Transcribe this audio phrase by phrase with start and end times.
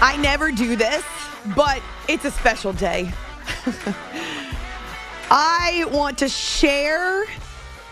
[0.00, 1.04] I never do this,
[1.56, 3.10] but it's a special day.
[5.28, 7.24] I want to share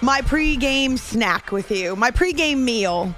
[0.01, 3.13] my pregame snack with you, my pregame meal.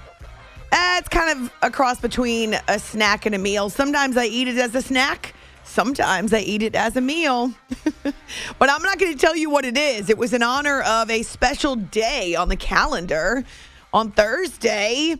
[0.72, 3.68] Uh, it's kind of a cross between a snack and a meal.
[3.68, 5.34] Sometimes I eat it as a snack.
[5.64, 7.52] Sometimes I eat it as a meal.
[8.02, 10.08] but I'm not going to tell you what it is.
[10.08, 13.44] It was in honor of a special day on the calendar
[13.92, 15.16] on Thursday.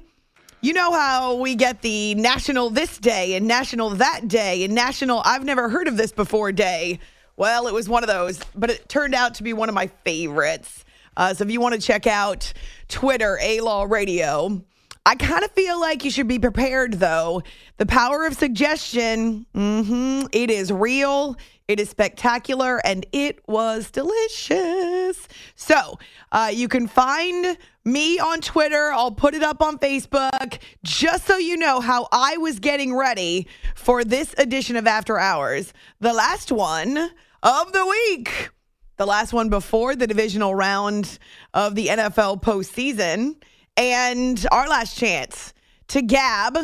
[0.60, 5.22] You know how we get the national this day and national that day and national
[5.24, 6.98] I've never heard of this before day.
[7.36, 9.86] Well, it was one of those, but it turned out to be one of my
[10.04, 10.84] favorites.
[11.16, 12.52] Uh, so if you want to check out
[12.88, 14.64] Twitter, A Law Radio,
[15.06, 17.44] I kind of feel like you should be prepared though.
[17.76, 21.36] The power of suggestion, mm-hmm, it is real.
[21.68, 25.28] It is spectacular and it was delicious.
[25.54, 25.98] So
[26.32, 27.56] uh, you can find
[27.88, 28.92] me on Twitter.
[28.92, 33.48] I'll put it up on Facebook just so you know how I was getting ready
[33.74, 35.72] for this edition of After Hours.
[36.00, 37.10] The last one
[37.42, 38.50] of the week,
[38.96, 41.18] the last one before the divisional round
[41.54, 43.36] of the NFL postseason,
[43.76, 45.54] and our last chance
[45.88, 46.58] to gab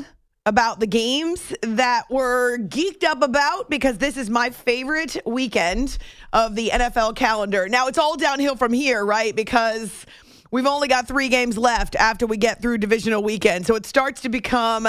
[0.46, 5.96] about the games that we're geeked up about because this is my favorite weekend
[6.34, 7.66] of the NFL calendar.
[7.66, 9.34] Now, it's all downhill from here, right?
[9.34, 10.04] Because
[10.50, 13.66] We've only got three games left after we get through divisional weekend.
[13.66, 14.86] So it starts to become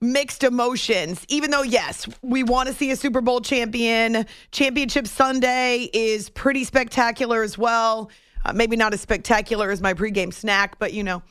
[0.00, 1.24] mixed emotions.
[1.28, 6.64] Even though, yes, we want to see a Super Bowl champion, Championship Sunday is pretty
[6.64, 8.10] spectacular as well.
[8.44, 11.22] Uh, maybe not as spectacular as my pregame snack, but you know.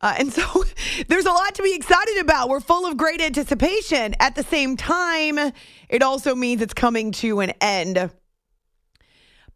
[0.00, 0.64] Uh, and so
[1.08, 2.48] there's a lot to be excited about.
[2.48, 4.14] We're full of great anticipation.
[4.20, 5.38] At the same time,
[5.88, 8.10] it also means it's coming to an end.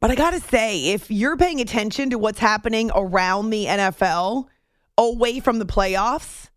[0.01, 4.47] But I got to say, if you're paying attention to what's happening around the NFL,
[4.99, 6.49] away from the playoffs,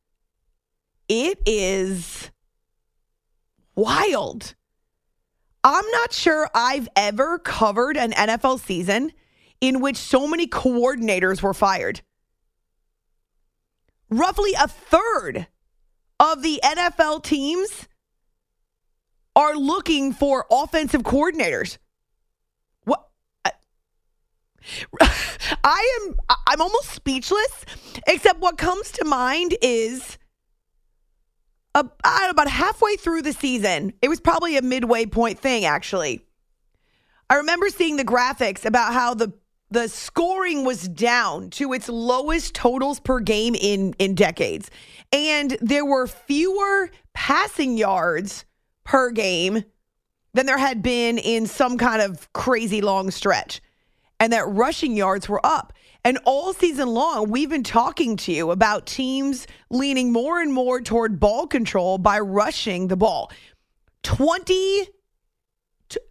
[1.08, 2.32] it is
[3.76, 4.56] wild.
[5.64, 9.12] I'm not sure I've ever covered an NFL season
[9.62, 12.02] in which so many coordinators were fired.
[14.10, 15.48] Roughly a third
[16.20, 17.88] of the NFL teams
[19.36, 21.78] are looking for offensive coordinators.
[25.64, 26.16] I am
[26.48, 27.66] I'm almost speechless
[28.08, 30.18] except what comes to mind is
[31.76, 31.84] uh,
[32.30, 33.94] about halfway through the season.
[34.02, 36.22] It was probably a midway point thing actually.
[37.30, 39.34] I remember seeing the graphics about how the
[39.72, 44.72] the scoring was down to its lowest totals per game in in decades.
[45.12, 48.46] And there were fewer passing yards
[48.84, 49.64] per game
[50.34, 53.62] than there had been in some kind of crazy long stretch
[54.20, 55.74] and that rushing yards were up.
[56.04, 60.82] And all season long, we've been talking to you about teams leaning more and more
[60.82, 63.32] toward ball control by rushing the ball.
[64.04, 64.88] 20,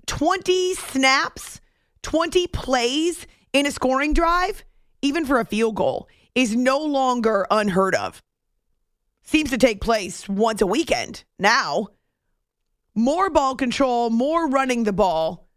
[0.07, 1.61] 20 snaps,
[2.03, 4.65] 20 plays in a scoring drive,
[5.01, 8.23] even for a field goal, is no longer unheard of.
[9.23, 11.89] Seems to take place once a weekend now.
[12.95, 15.48] More ball control, more running the ball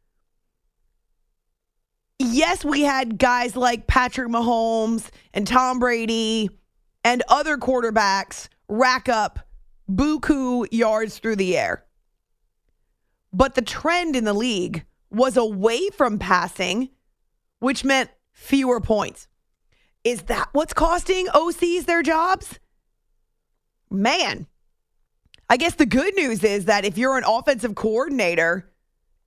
[2.21, 6.49] yes, we had guys like Patrick Mahomes and Tom Brady
[7.03, 9.39] and other quarterbacks rack up
[9.89, 11.85] buku yards through the air.
[13.33, 16.89] But the trend in the league was away from passing,
[17.59, 19.27] which meant fewer points.
[20.03, 22.59] Is that what's costing OCs their jobs?
[23.89, 24.47] Man,
[25.49, 28.71] I guess the good news is that if you're an offensive coordinator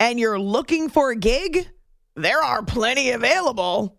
[0.00, 1.68] and you're looking for a gig,
[2.16, 3.98] there are plenty available.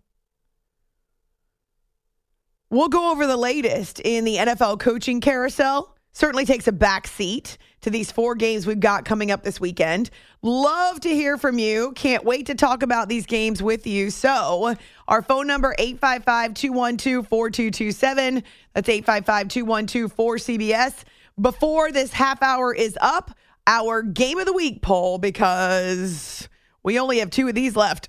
[2.69, 5.95] We'll go over the latest in the NFL coaching carousel.
[6.13, 10.09] Certainly takes a back seat to these four games we've got coming up this weekend.
[10.41, 11.91] Love to hear from you.
[11.93, 14.09] Can't wait to talk about these games with you.
[14.09, 14.75] So,
[15.07, 18.43] our phone number 855-212-4227.
[18.73, 21.03] That's 855-212-4CBS.
[21.39, 23.31] Before this half hour is up,
[23.67, 26.47] our game of the week poll because
[26.85, 28.07] we only have two of these left.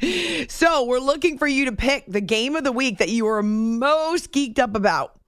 [0.48, 3.42] so we're looking for you to pick the game of the week that you are
[3.42, 5.18] most geeked up about.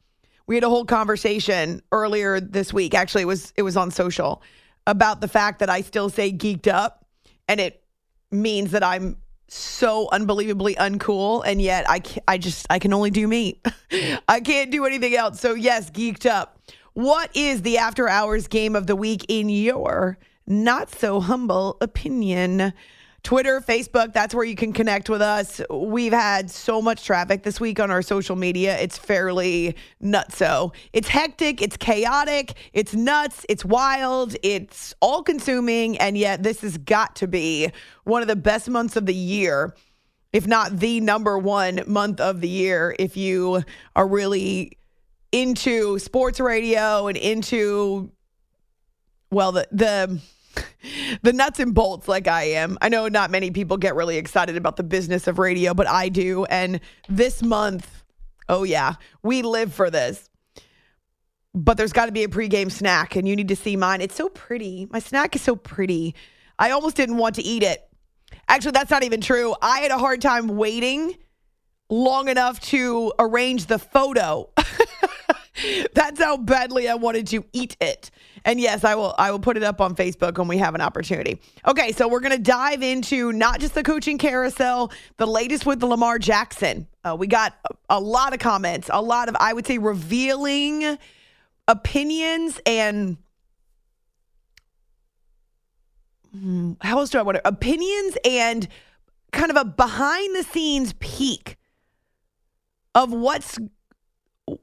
[0.47, 2.95] We had a whole conversation earlier this week.
[2.95, 4.41] Actually, it was it was on social
[4.87, 7.05] about the fact that I still say geeked up,
[7.49, 7.83] and it
[8.31, 9.17] means that I'm
[9.49, 13.61] so unbelievably uncool, and yet I I just I can only do me.
[14.29, 15.41] I can't do anything else.
[15.41, 16.61] So yes, geeked up.
[16.93, 22.73] What is the after hours game of the week in your not so humble opinion.
[23.23, 25.61] Twitter, Facebook, that's where you can connect with us.
[25.69, 28.79] We've had so much traffic this week on our social media.
[28.79, 30.73] It's fairly nutso.
[30.93, 35.99] It's hectic, it's chaotic, it's nuts, it's wild, it's all consuming.
[35.99, 37.73] And yet, this has got to be
[38.05, 39.75] one of the best months of the year
[40.37, 43.63] if not the number one month of the year, if you
[43.95, 44.77] are really
[45.33, 48.13] into sports radio and into,
[49.31, 50.21] well, the, the,
[51.23, 52.79] the nuts and bolts like I am.
[52.81, 56.09] I know not many people get really excited about the business of radio, but I
[56.09, 56.45] do.
[56.47, 58.05] And this month,
[58.49, 60.29] oh yeah, we live for this.
[61.55, 64.03] But there's got to be a pregame snack, and you need to see mine.
[64.03, 64.87] It's so pretty.
[64.91, 66.15] My snack is so pretty.
[66.59, 67.87] I almost didn't want to eat it
[68.49, 69.55] Actually, that's not even true.
[69.61, 71.17] I had a hard time waiting
[71.89, 74.51] long enough to arrange the photo.
[75.95, 78.11] that's how badly I wanted to eat it.
[78.45, 80.81] And yes, I will I will put it up on Facebook when we have an
[80.81, 81.41] opportunity.
[81.67, 85.81] Okay, so we're going to dive into not just the coaching carousel, the latest with
[85.81, 86.87] the Lamar Jackson.
[87.05, 90.99] Uh, we got a, a lot of comments, a lot of I would say revealing
[91.69, 93.17] opinions and
[96.41, 98.69] Hmm, how else do I want to opinions and
[99.33, 101.57] kind of a behind the scenes peek
[102.95, 103.59] of what's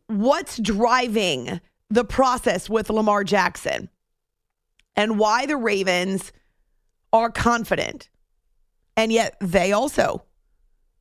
[0.08, 1.60] what's driving
[1.90, 3.90] the process with Lamar Jackson
[4.96, 6.32] and why the Ravens
[7.12, 8.10] are confident.
[8.96, 10.24] And yet they also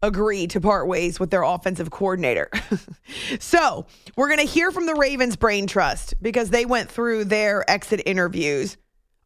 [0.02, 2.50] agree to part ways with their offensive coordinator.
[3.38, 3.86] so,
[4.16, 8.02] we're going to hear from the Ravens Brain Trust because they went through their exit
[8.04, 8.76] interviews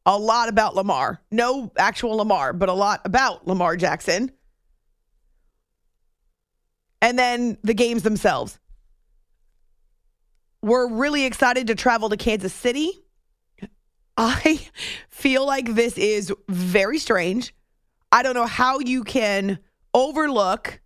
[0.04, 1.20] a lot about Lamar.
[1.30, 4.30] No actual Lamar, but a lot about Lamar Jackson.
[7.02, 8.58] And then the games themselves.
[10.66, 12.90] We're really excited to travel to Kansas City.
[14.16, 14.68] I
[15.10, 17.54] feel like this is very strange.
[18.10, 19.60] I don't know how you can
[19.94, 20.80] overlook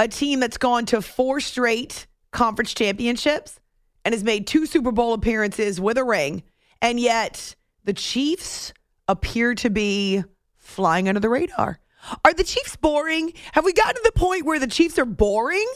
[0.00, 3.60] a team that's gone to four straight conference championships
[4.04, 6.42] and has made two Super Bowl appearances with a ring
[6.82, 7.54] and yet
[7.84, 8.72] the Chiefs
[9.06, 10.24] appear to be
[10.56, 11.78] flying under the radar.
[12.24, 13.32] Are the Chiefs boring?
[13.52, 15.68] Have we gotten to the point where the Chiefs are boring?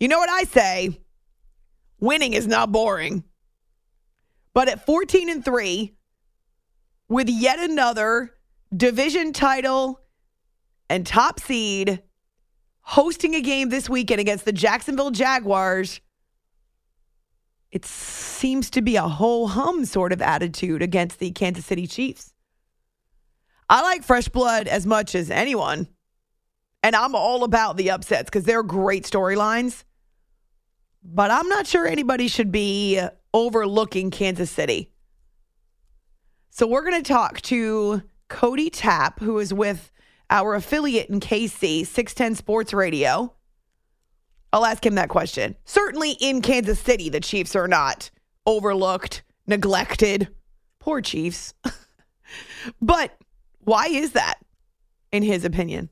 [0.00, 1.00] You know what I say?
[2.00, 3.24] Winning is not boring.
[4.54, 5.94] But at 14 and 3,
[7.08, 8.34] with yet another
[8.76, 10.00] division title
[10.88, 12.02] and top seed,
[12.80, 16.00] hosting a game this weekend against the Jacksonville Jaguars,
[17.70, 22.32] it seems to be a whole hum sort of attitude against the Kansas City Chiefs.
[23.68, 25.88] I like fresh blood as much as anyone.
[26.82, 29.84] And I'm all about the upsets because they're great storylines.
[31.10, 33.00] But I'm not sure anybody should be
[33.32, 34.92] overlooking Kansas City.
[36.50, 39.90] So we're going to talk to Cody Tapp, who is with
[40.28, 43.32] our affiliate in KC, 610 Sports Radio.
[44.52, 45.56] I'll ask him that question.
[45.64, 48.10] Certainly in Kansas City, the Chiefs are not
[48.44, 50.28] overlooked, neglected.
[50.78, 51.54] Poor Chiefs.
[52.82, 53.16] but
[53.60, 54.34] why is that,
[55.10, 55.88] in his opinion?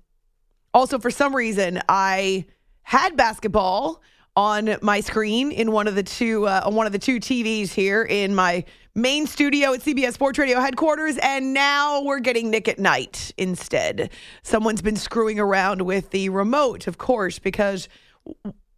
[0.74, 2.44] Also, for some reason, I
[2.82, 4.02] had basketball
[4.36, 7.70] on my screen in one of the two uh, on one of the two TVs
[7.70, 12.68] here in my main studio at CBS Sports Radio headquarters, and now we're getting Nick
[12.68, 14.10] at Nite instead.
[14.42, 17.88] Someone's been screwing around with the remote, of course, because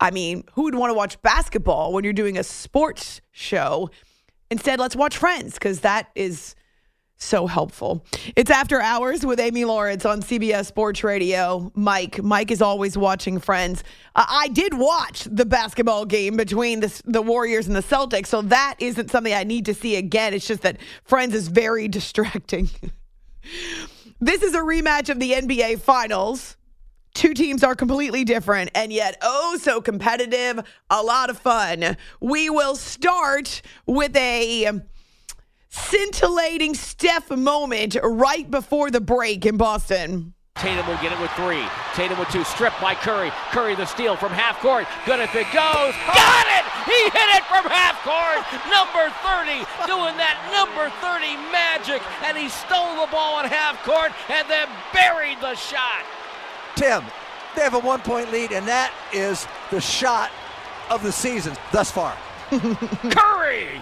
[0.00, 3.90] I mean, who would want to watch basketball when you're doing a sports show?
[4.50, 6.54] Instead, let's watch Friends because that is
[7.18, 8.04] so helpful.
[8.36, 11.70] It's After Hours with Amy Lawrence on CBS Sports Radio.
[11.74, 13.82] Mike, Mike is always watching Friends.
[14.14, 18.40] Uh, I did watch the basketball game between the, the Warriors and the Celtics, so
[18.42, 20.32] that isn't something I need to see again.
[20.32, 22.70] It's just that Friends is very distracting.
[24.20, 26.56] this is a rematch of the NBA Finals.
[27.14, 31.96] Two teams are completely different and yet oh so competitive, a lot of fun.
[32.20, 34.82] We will start with a
[35.68, 40.34] scintillating Steph moment right before the break in Boston.
[40.56, 41.62] Tatum will get it with three.
[41.94, 42.42] Tatum with two.
[42.42, 43.30] Stripped by Curry.
[43.50, 44.86] Curry the steal from half court.
[45.06, 45.94] Good if it goes.
[46.10, 46.64] Got it!
[46.84, 48.42] He hit it from half court.
[48.66, 52.02] Number 30 doing that number 30 magic.
[52.26, 56.02] And he stole the ball on half court and then buried the shot.
[56.74, 57.04] Tim,
[57.54, 60.32] they have a one point lead, and that is the shot
[60.90, 62.16] of the season thus far.
[62.50, 63.80] Curry!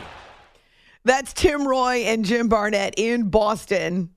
[1.07, 4.11] That's Tim Roye and Jim Barnett in Boston.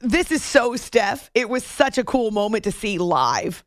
[0.00, 1.30] This is so Steph.
[1.34, 3.62] It was such a cool moment to see live.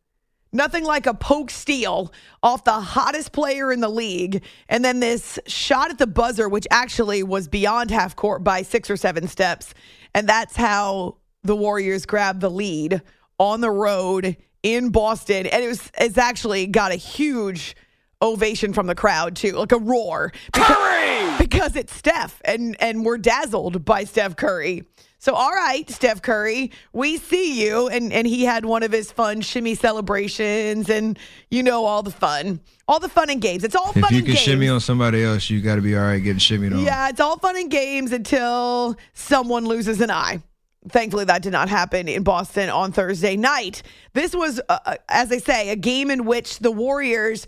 [0.51, 4.43] Nothing like a poke steal off the hottest player in the league.
[4.67, 8.89] And then this shot at the buzzer, which actually was beyond half court by six
[8.89, 9.75] or seven steps.
[10.15, 13.03] And that's how the Warriors grabbed the lead
[13.37, 15.45] on the road in Boston.
[15.45, 17.75] And it was it's actually got a huge
[18.21, 20.31] ovation from the crowd too, like a roar.
[20.53, 21.37] Because, Curry!
[21.39, 24.83] because it's Steph and and we're dazzled by Steph Curry.
[25.19, 29.11] So all right, Steph Curry, we see you and and he had one of his
[29.11, 31.17] fun shimmy celebrations and
[31.49, 32.59] you know all the fun.
[32.87, 33.63] All the fun and games.
[33.63, 34.39] It's all If fun you and can games.
[34.39, 36.83] shimmy on somebody else, you got to be all right getting shimmied on.
[36.83, 40.41] Yeah, it's all fun and games until someone loses an eye.
[40.89, 43.83] Thankfully, that did not happen in Boston on Thursday night.
[44.13, 47.45] This was, uh, uh, as I say, a game in which the Warriors,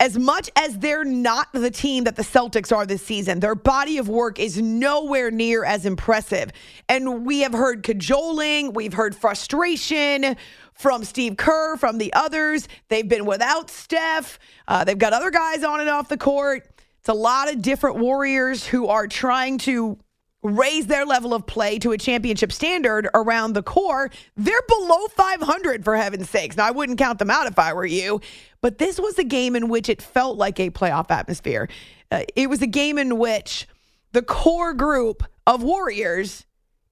[0.00, 3.98] as much as they're not the team that the Celtics are this season, their body
[3.98, 6.50] of work is nowhere near as impressive.
[6.88, 10.36] And we have heard cajoling, we've heard frustration
[10.72, 12.68] from Steve Kerr, from the others.
[12.88, 16.68] They've been without Steph, uh, they've got other guys on and off the court.
[16.98, 19.98] It's a lot of different Warriors who are trying to
[20.44, 24.10] raise their level of play to a championship standard around the core.
[24.36, 26.56] They're below 500 for heaven's sakes.
[26.56, 28.20] Now, I wouldn't count them out if I were you,
[28.60, 31.68] but this was a game in which it felt like a playoff atmosphere.
[32.12, 33.66] Uh, it was a game in which
[34.12, 36.44] the core group of Warriors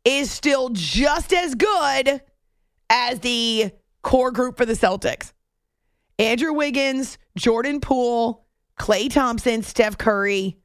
[0.04, 2.22] is still just as good
[2.90, 3.70] as the
[4.02, 5.32] core group for the Celtics.
[6.18, 8.44] Andrew Wiggins, Jordan Poole,
[8.78, 10.56] Klay Thompson, Steph Curry,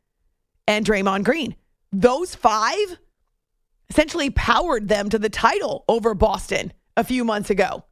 [0.67, 1.55] and Draymond Green.
[1.91, 2.97] Those five
[3.89, 7.83] essentially powered them to the title over Boston a few months ago.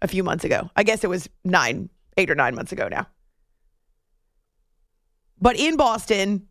[0.00, 0.70] A few months ago.
[0.74, 3.06] I guess it was nine, eight or nine months ago now.
[5.40, 6.48] But in Boston,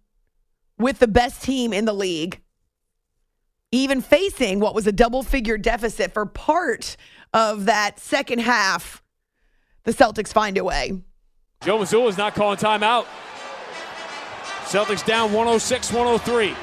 [0.77, 2.41] with the best team in the league,
[3.72, 6.98] even facing what was a double figure deficit for part
[7.34, 9.01] of that second half,
[9.84, 11.01] the Celtics find a way.
[11.63, 13.05] Joe Mazzulla is not calling timeout.
[14.63, 16.55] Celtics down 106 103.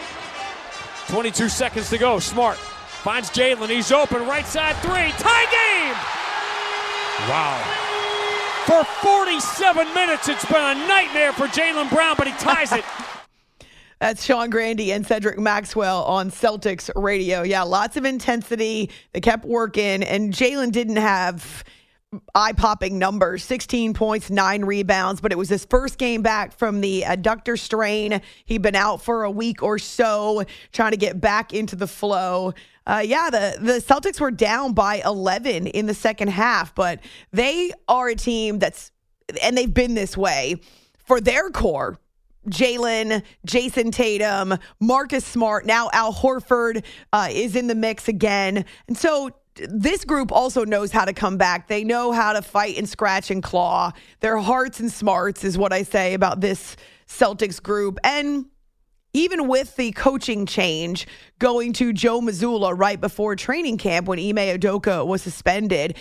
[1.09, 2.19] 22 seconds to go.
[2.19, 3.69] Smart finds Jaylen.
[3.69, 4.27] He's open.
[4.27, 5.11] Right side three.
[5.19, 5.97] Tie game!
[7.29, 7.85] Wow.
[8.67, 12.85] For 47 minutes, it's been a nightmare for Jaylen Brown, but he ties it.
[14.01, 17.43] That's Sean Grande and Cedric Maxwell on Celtics radio.
[17.43, 18.91] Yeah, lots of intensity.
[19.13, 21.65] They kept working, and Jaylen didn't have
[22.35, 26.81] eye popping numbers 16 points, nine rebounds, but it was his first game back from
[26.81, 28.23] the adductor strain.
[28.47, 32.55] He'd been out for a week or so, trying to get back into the flow.
[32.87, 37.01] Uh, yeah, the, the Celtics were down by 11 in the second half, but
[37.33, 38.91] they are a team that's,
[39.43, 40.57] and they've been this way
[41.05, 41.99] for their core.
[42.49, 48.65] Jaylen, Jayson Tatum, Marcus Smart, now Al Horford uh, is in the mix again.
[48.87, 49.31] And so
[49.69, 51.69] this group also knows how to come back.
[51.69, 53.93] They know how to fight and scratch and claw.
[54.21, 57.99] Their hearts and smarts is what I say about this Celtics group.
[58.05, 58.47] And
[59.13, 61.07] even with the coaching change
[61.39, 65.97] going to Joe Mazzulla right before training camp when Ime Udoka was suspended,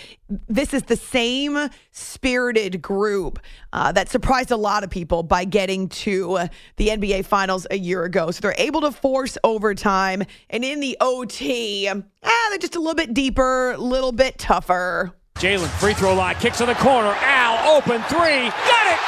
[0.48, 3.38] this is the same spirited group
[3.72, 8.04] uh, that surprised a lot of people by getting to the NBA Finals a year
[8.04, 8.30] ago.
[8.30, 12.94] So they're able to force overtime, and in the OT, ah, they're just a little
[12.94, 15.14] bit deeper, a little bit tougher.
[15.36, 17.14] Jaylen, free throw line, kicks in the corner.
[17.20, 18.50] Al, open three.
[18.50, 18.98] Got it!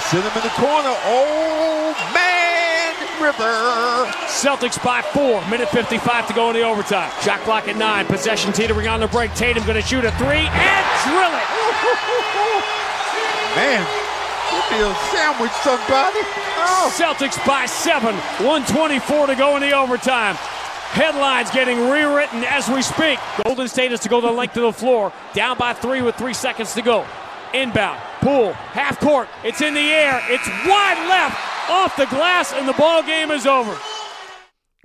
[0.00, 0.94] Sit him in the corner.
[1.04, 1.77] Oh, man,
[3.20, 4.06] River.
[4.26, 5.44] Celtics by four.
[5.48, 7.10] Minute 55 to go in the overtime.
[7.22, 8.06] Shot clock at nine.
[8.06, 9.34] Possession teetering on the break.
[9.34, 11.48] Tatum going to shoot a three and drill it.
[13.56, 13.82] Man,
[14.50, 16.22] give me a sandwich, somebody.
[16.62, 16.92] Oh.
[16.94, 18.14] Celtics by seven.
[18.44, 20.36] 124 to go in the overtime.
[20.36, 23.18] Headlines getting rewritten as we speak.
[23.44, 25.12] Golden State is to go the length of the floor.
[25.34, 27.06] Down by three with three seconds to go.
[27.52, 28.00] Inbound.
[28.20, 28.52] Poole.
[28.52, 29.28] Half court.
[29.44, 30.22] It's in the air.
[30.28, 31.57] It's wide left.
[31.70, 33.78] Off the glass, and the ball game is over.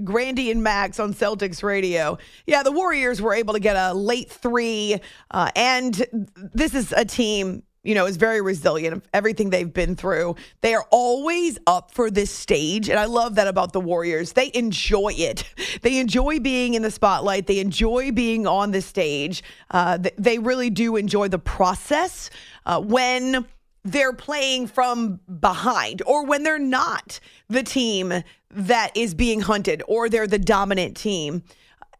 [0.04, 2.18] Grande and Max on Celtics radio.
[2.46, 5.00] Yeah, the Warriors were able to get a late three,
[5.32, 6.06] uh, and
[6.54, 7.64] this is a team.
[7.86, 10.38] You know, is very resilient of everything they've been through.
[10.62, 12.88] They are always up for this stage.
[12.88, 14.32] And I love that about the Warriors.
[14.32, 15.44] They enjoy it.
[15.82, 17.46] They enjoy being in the spotlight.
[17.46, 19.44] They enjoy being on the stage.
[19.70, 22.30] Uh, they really do enjoy the process
[22.66, 23.46] uh, when
[23.84, 30.10] they're playing from behind or when they're not the team that is being hunted or
[30.10, 31.44] they're the dominant team.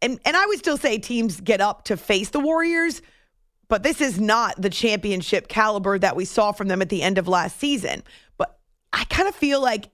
[0.00, 3.02] And and I would still say teams get up to face the Warriors,
[3.68, 7.18] but this is not the championship caliber that we saw from them at the end
[7.18, 8.02] of last season.
[8.36, 8.58] But
[8.92, 9.90] I kind of feel like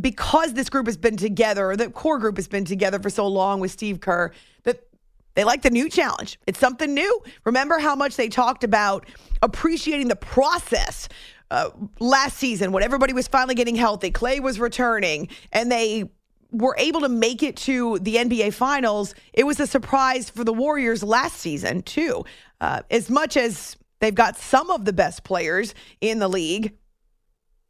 [0.00, 3.60] because this group has been together, the core group has been together for so long
[3.60, 4.32] with Steve Kerr,
[4.64, 4.86] that
[5.34, 6.38] They like the new challenge.
[6.46, 7.22] It's something new.
[7.44, 9.06] Remember how much they talked about
[9.42, 11.08] appreciating the process
[11.50, 16.10] uh, last season when everybody was finally getting healthy, Klay was returning, and they
[16.50, 19.14] were able to make it to the NBA Finals.
[19.32, 22.24] It was a surprise for the Warriors last season, too.
[22.60, 26.76] Uh, as much as they've got some of the best players in the league,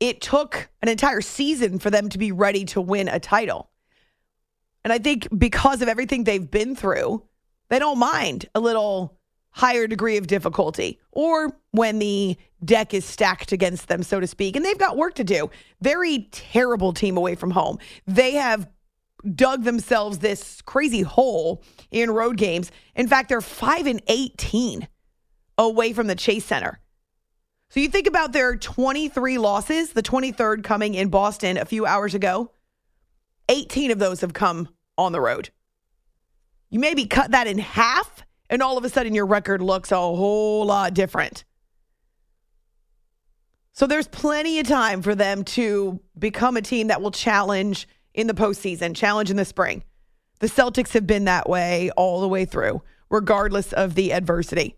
[0.00, 3.70] it took an entire season for them to be ready to win a title.
[4.84, 7.22] And I think because of everything they've been through,
[7.68, 9.18] they don't mind a little
[9.50, 14.56] higher degree of difficulty or when the deck is stacked against them, so to speak.
[14.56, 15.50] And they've got work to do.
[15.80, 17.78] Very terrible team away from home.
[18.06, 18.68] They have
[19.34, 22.70] dug themselves this crazy hole in road games.
[22.94, 24.88] In fact, they're 5 and 18
[25.56, 26.80] away from the Chase Center.
[27.70, 32.14] So you think about their 23 losses, the 23rd coming in Boston a few hours
[32.14, 32.52] ago.
[33.48, 35.50] 18 of those have come on the road.
[36.74, 39.96] You maybe cut that in half and all of a sudden your record looks a
[39.96, 41.44] whole lot different.
[43.74, 48.26] So there's plenty of time for them to become a team that will challenge in
[48.26, 49.84] the postseason, challenge in the spring.
[50.40, 54.74] The Celtics have been that way all the way through, regardless of the adversity.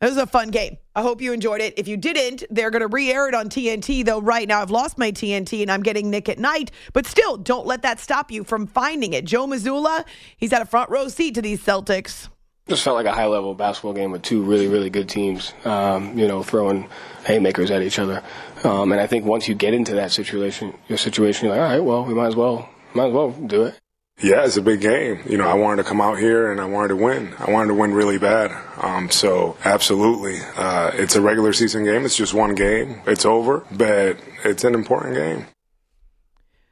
[0.00, 0.78] It was a fun game.
[0.94, 1.74] I hope you enjoyed it.
[1.76, 4.70] If you didn't, they're going to re air it on TNT, though right now I've
[4.70, 6.70] lost my TNT and I'm getting Nick at night.
[6.92, 9.24] But still, don't let that stop you from finding it.
[9.24, 10.04] Joe Mazzulla,
[10.36, 12.28] he's got a front row seat to these Celtics
[12.68, 16.18] just felt like a high level basketball game with two really, really good teams, um,
[16.18, 16.86] you know, throwing
[17.24, 18.22] haymakers at each other.
[18.62, 21.70] Um, and I think once you get into that situation, your situation, you're like, all
[21.70, 23.78] right, well, we might as well, might as well do it.
[24.20, 25.20] Yeah, it's a big game.
[25.28, 27.34] You know, I wanted to come out here and I wanted to win.
[27.38, 28.50] I wanted to win really bad.
[28.82, 32.04] Um, so absolutely, uh, it's a regular season game.
[32.04, 33.00] It's just one game.
[33.06, 35.46] It's over, but it's an important game.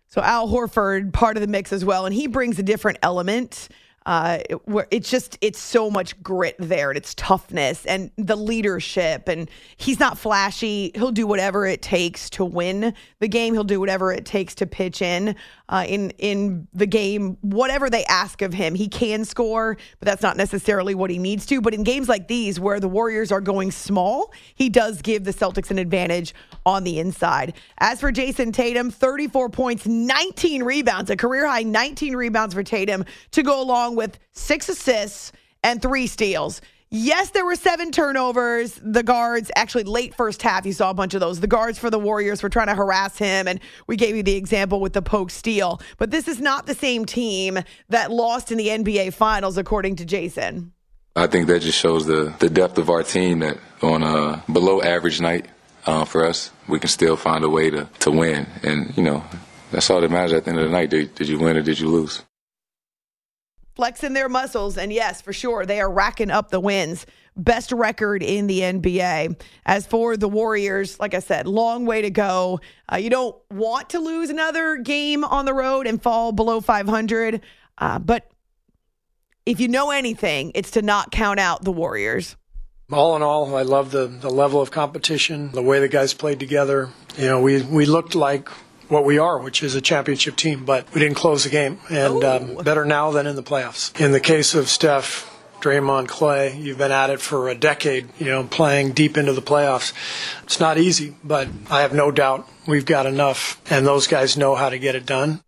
[0.09, 3.69] So Al Horford, part of the mix as well, and he brings a different element
[4.07, 9.29] uh, where it's just it's so much grit there and it's toughness and the leadership
[9.29, 13.81] and he's not flashy he'll do whatever it takes to win the game he'll do
[13.81, 15.35] whatever it takes to pitch in
[15.69, 20.23] uh, in in the game whatever they ask of him he can score but that's
[20.23, 23.41] not necessarily what he needs to but in games like these where the Warriors are
[23.41, 28.53] going small he does give the Celtics an advantage on the inside as for Jayson
[28.53, 33.97] Tatum 34 points 19 rebounds a career high 19 rebounds for Tatum to go along
[33.97, 35.33] with six assists
[35.67, 36.61] and three steals.
[36.91, 38.79] Yes, there were seven turnovers.
[38.81, 41.41] The guards, actually, late first half, you saw a bunch of those.
[41.41, 44.37] The guards for the Warriors were trying to harass him, and we gave you the
[44.37, 45.81] example with the poke steal.
[45.99, 50.05] But this is not the same team that lost in the NBA Finals, according to
[50.05, 50.71] Jayson.
[51.17, 54.81] I think that just shows the, the depth of our team that on a below
[54.83, 55.47] average night
[55.87, 58.47] uh, for us, we can still find a way to, to win.
[58.63, 59.25] And, you know,
[59.73, 60.91] that's all that matters at the end of the night.
[60.91, 62.23] Did, did you win or did you lose?
[63.77, 64.77] Flexing their muscles.
[64.77, 67.07] And yes, for sure, they are racking up the wins.
[67.37, 69.39] Best record in the NBA.
[69.67, 72.61] As for the Warriors, like I said, long way to go.
[72.91, 77.43] Uh, you don't want to lose another game on the road and fall below 500.
[77.77, 78.31] Uh, but
[79.45, 82.37] if you know anything, it's to not count out the Warriors.
[82.91, 86.39] All in all, I love the, the level of competition, the way the guys played
[86.41, 86.91] together.
[87.19, 88.49] You know, we, we looked like
[88.89, 92.23] what we are, which is a championship team, but we didn't close the game, and
[92.25, 93.99] um, better now than in the playoffs.
[94.01, 98.27] In the case of Steph, Draymond, Klay, you've been at it for a decade, you
[98.27, 99.93] know, playing deep into the playoffs.
[100.45, 104.55] It's not easy, but I have no doubt we've got enough, and those guys know
[104.55, 105.43] how to get it done.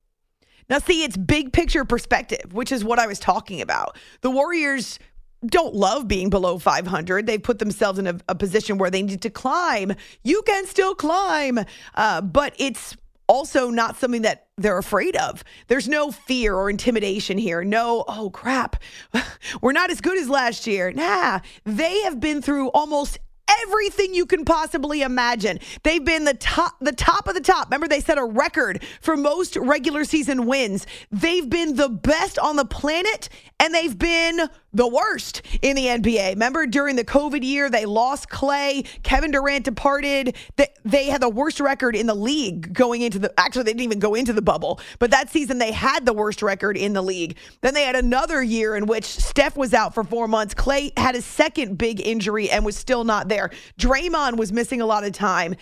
[0.69, 3.97] Now, see, it's big picture perspective, which is what I was talking about.
[4.21, 4.99] The Warriors
[5.47, 7.27] don't love being below 500.
[7.27, 9.95] They've put themselves in a, a position where they need to climb.
[10.25, 11.61] You can still climb,
[11.95, 12.97] uh, but it's
[13.29, 15.45] also not something that they're afraid of.
[15.69, 17.63] There's no fear or intimidation here.
[17.63, 18.77] No, oh crap,
[19.63, 20.91] we're not as good as last year.
[20.91, 23.19] Nah, they have been through almost
[23.63, 25.59] everything you can possibly imagine.
[25.83, 27.69] They've been the top the top of the top.
[27.69, 30.87] Remember they set a record for most regular season wins.
[31.11, 33.29] They've been the best on the planet
[33.61, 36.31] and they've been the worst in the NBA.
[36.31, 38.87] Remember during the COVID year, they lost Klay.
[39.03, 40.37] Kevin Durant departed.
[40.57, 43.85] They, they had the worst record in the league going into the, actually, they didn't
[43.85, 47.03] even go into the bubble, but that season they had the worst record in the
[47.03, 47.37] league.
[47.63, 50.55] Then they had another year in which Steph was out for four months.
[50.55, 53.48] Klay had a second big injury and was still not there.
[53.79, 55.55] Draymond was missing a lot of time.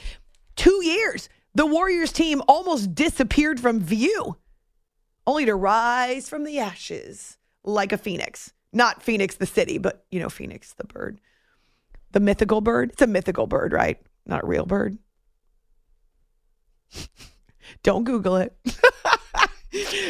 [0.57, 1.29] Two years.
[1.55, 4.37] The Warriors team almost disappeared from view,
[5.27, 8.53] only to rise from the ashes like a phoenix.
[8.73, 11.19] Not Phoenix the city, but you know, Phoenix the bird.
[12.13, 12.91] The mythical bird.
[12.91, 14.01] It's a mythical bird, right?
[14.27, 14.99] Not a real bird.
[17.83, 18.55] Don't Google it.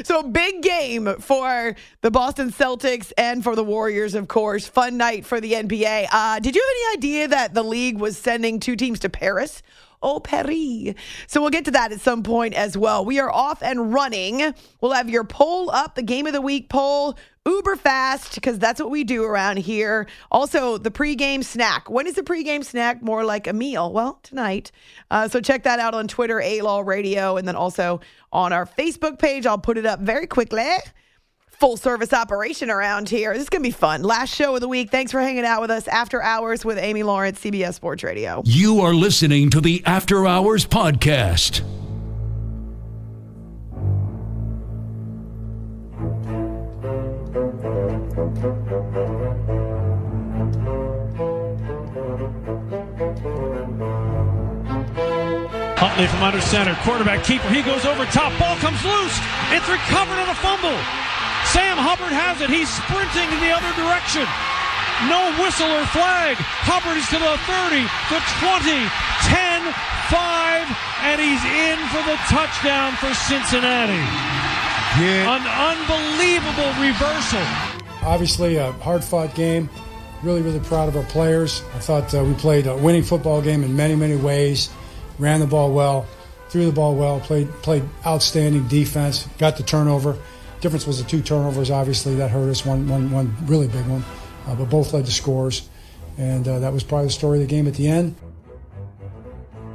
[0.04, 4.66] so big game for the Boston Celtics and for the Warriors, of course.
[4.66, 6.08] Fun night for the NBA.
[6.10, 9.62] Uh, did you have any idea that the league was sending two teams to Paris?
[10.02, 10.94] Oh, Paris.
[11.26, 13.04] So we'll get to that at some point as well.
[13.04, 14.54] We are off and running.
[14.80, 18.80] We'll have your poll up, the game of the week poll uber fast because that's
[18.80, 20.06] what we do around here.
[20.30, 21.88] Also, the pregame snack.
[21.88, 23.92] When is the pregame snack more like a meal?
[23.92, 24.72] Well, tonight.
[25.10, 28.00] Uh, so check that out on Twitter, A Law Radio, and then also
[28.32, 29.46] on our Facebook page.
[29.46, 30.68] I'll put it up very quickly.
[31.60, 33.32] Full service operation around here.
[33.32, 34.02] This is going to be fun.
[34.02, 34.90] Last show of the week.
[34.90, 38.42] Thanks for hanging out with us after hours with Amy Lawrence, CBS Sports Radio.
[38.44, 41.62] You are listening to the After Hours Podcast.
[55.78, 56.74] Huntley from under center.
[56.82, 57.48] Quarterback keeper.
[57.48, 58.38] He goes over top.
[58.38, 59.18] Ball comes loose.
[59.52, 61.15] It's recovered on a fumble.
[61.56, 62.52] Sam Hubbard has it.
[62.52, 64.28] He's sprinting in the other direction.
[65.08, 66.36] No whistle or flag.
[66.68, 67.80] Hubbard is to the 30,
[68.12, 68.76] the 20,
[69.32, 69.64] 10,
[70.12, 70.68] 5,
[71.08, 73.96] and he's in for the touchdown for Cincinnati.
[75.00, 75.32] Yeah.
[75.32, 77.40] An unbelievable reversal.
[78.04, 79.70] Obviously, a hard fought game.
[80.22, 81.62] Really, really proud of our players.
[81.74, 84.68] I thought uh, we played a winning football game in many, many ways.
[85.18, 86.06] Ran the ball well,
[86.48, 90.18] threw the ball well, played played outstanding defense, got the turnover.
[90.60, 92.64] Difference was the two turnovers, obviously, that hurt us.
[92.64, 94.04] One, one, one really big one,
[94.46, 95.68] uh, but both led to scores.
[96.18, 98.16] And uh, that was probably the story of the game at the end.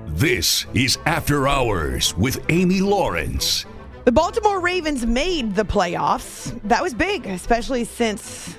[0.07, 3.65] This is After Hours with Amy Lawrence.
[4.05, 6.59] The Baltimore Ravens made the playoffs.
[6.63, 8.55] That was big, especially since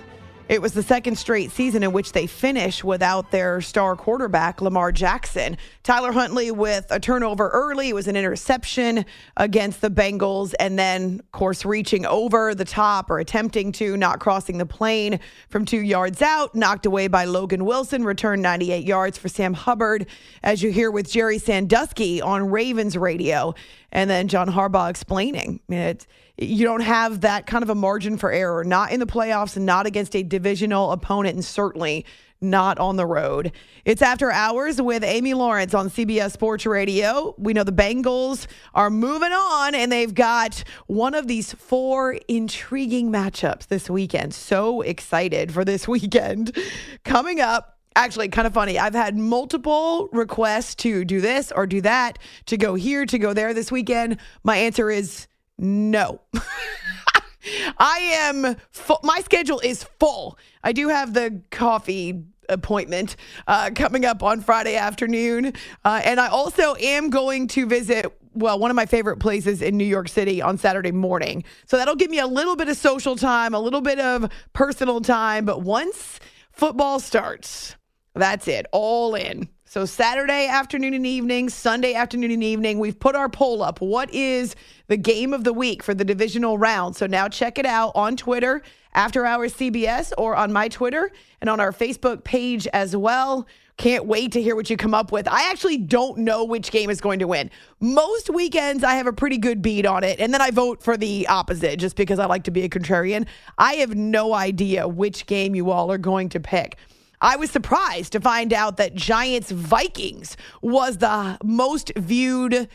[0.52, 4.92] it was the second straight season in which they finished without their star quarterback, Lamar
[4.92, 5.56] Jackson.
[5.82, 7.88] Tyler Huntley with a turnover early.
[7.88, 9.06] It was an interception
[9.38, 10.52] against the Bengals.
[10.60, 15.20] And then, of course, reaching over the top or attempting to, not crossing the plane
[15.48, 20.04] from two yards out, knocked away by Logan Wilson, returned 98 yards for Sam Hubbard,
[20.42, 23.54] as you hear with Gerry Sandusky on Ravens radio.
[23.90, 26.06] And then John Harbaugh explaining it
[26.38, 29.66] you don't have that kind of a margin for error, not in the playoffs and
[29.66, 32.06] not against a divisional opponent, and certainly
[32.42, 33.52] not on the road.
[33.84, 37.34] It's after hours with Amy Lawrence on CBS Sports Radio.
[37.38, 43.10] We know the Bengals are moving on and they've got one of these four intriguing
[43.10, 44.34] matchups this weekend.
[44.34, 46.56] So excited for this weekend.
[47.04, 48.78] Coming up, actually kind of funny.
[48.78, 53.32] I've had multiple requests to do this or do that, to go here, to go
[53.32, 54.18] there this weekend.
[54.42, 55.26] My answer is
[55.62, 56.20] no.
[57.78, 58.56] I am.
[59.02, 60.38] My schedule is full.
[60.62, 65.52] I do have the coffee appointment uh, coming up on Friday afternoon.
[65.84, 69.76] Uh, and I also am going to visit, well, one of my favorite places in
[69.76, 71.44] New York City on Saturday morning.
[71.66, 75.00] So that'll give me a little bit of social time, a little bit of personal
[75.00, 75.44] time.
[75.44, 76.20] But once
[76.52, 77.76] football starts,
[78.14, 79.48] that's it, all in.
[79.72, 83.80] So Saturday afternoon and evening, Sunday afternoon and evening, we've put our poll up.
[83.80, 84.54] What is
[84.88, 86.94] the game of the week for the divisional round?
[86.94, 88.60] So now check it out on Twitter,
[88.92, 93.46] After Hours CBS, or on my Twitter and on our Facebook page as well.
[93.78, 95.26] Can't wait to hear what you come up with.
[95.26, 97.50] I actually don't know which game is going to win.
[97.80, 100.98] Most weekends, I have a pretty good beat on it, and then I vote for
[100.98, 103.26] the opposite just because I like to be a contrarian.
[103.56, 106.76] I have no idea which game you all are going to pick.
[107.22, 112.68] I was surprised to find out that Giants Vikings was the most viewed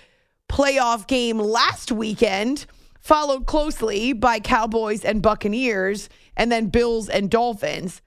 [0.50, 2.66] playoff game last weekend,
[3.02, 6.08] followed closely by Cowboys and Buccaneers,
[6.38, 8.02] and then Bills and Dolphins.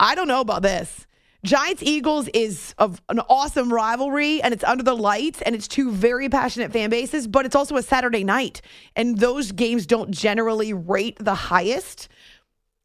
[0.00, 1.06] I don't know about this.
[1.44, 6.28] Giants Eagles is an awesome rivalry and it's under the lights and it's two very
[6.28, 8.60] passionate fan bases, but it's also a Saturday night
[8.96, 12.08] and those games don't generally rate the highest.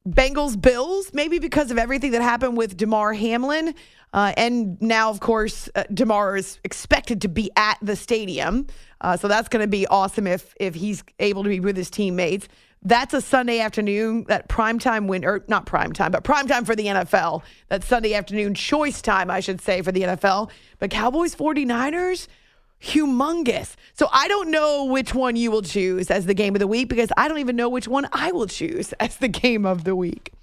[0.08, 3.74] Bengals Bills, maybe because of everything that happened with Damar Hamlin.
[4.14, 8.68] Uh, and now, of course, uh, Damar is expected to be at the stadium.
[9.02, 11.90] Uh, so that's going to be awesome if if he's able to be with his
[11.90, 12.48] teammates.
[12.86, 16.66] That's a Sunday afternoon, that prime time win, or not prime time, but prime time
[16.66, 17.44] for the NFL.
[17.70, 20.50] That Sunday afternoon choice time, I should say, for the NFL.
[20.80, 22.28] But Cowboys 49ers,
[22.84, 23.76] humongous.
[23.94, 26.90] So I don't know which one you will choose as the game of the week
[26.90, 29.96] because I don't even know which one I will choose as the game of the
[29.96, 30.34] week.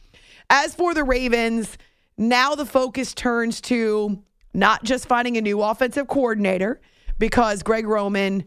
[0.49, 1.77] As for the Ravens,
[2.17, 4.23] now the focus turns to
[4.53, 6.81] not just finding a new offensive coordinator
[7.19, 8.45] because Greg Roman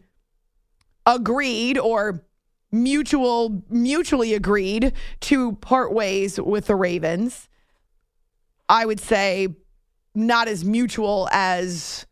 [1.05, 2.25] agreed or
[2.71, 7.47] mutual mutually agreed to part ways with the Ravens.
[8.67, 9.49] I would say
[10.15, 12.05] not as mutual as